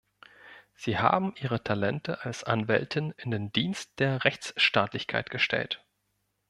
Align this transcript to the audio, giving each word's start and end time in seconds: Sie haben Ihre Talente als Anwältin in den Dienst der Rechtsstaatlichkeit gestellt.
Sie 0.73 0.97
haben 0.97 1.35
Ihre 1.37 1.63
Talente 1.63 2.25
als 2.25 2.43
Anwältin 2.43 3.11
in 3.17 3.29
den 3.29 3.51
Dienst 3.53 3.99
der 3.99 4.23
Rechtsstaatlichkeit 4.25 5.29
gestellt. 5.29 5.85